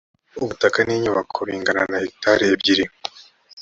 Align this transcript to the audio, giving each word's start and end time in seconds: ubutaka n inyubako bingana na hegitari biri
ubutaka 0.43 0.79
n 0.83 0.89
inyubako 0.95 1.37
bingana 1.47 1.83
na 1.89 1.97
hegitari 2.01 2.45
biri 2.61 2.85